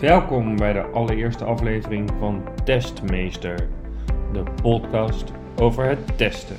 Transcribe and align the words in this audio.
Welkom 0.00 0.56
bij 0.56 0.72
de 0.72 0.82
allereerste 0.82 1.44
aflevering 1.44 2.10
van 2.18 2.42
Testmeester, 2.64 3.68
de 4.32 4.42
podcast 4.62 5.24
over 5.56 5.84
het 5.84 6.18
testen. 6.18 6.56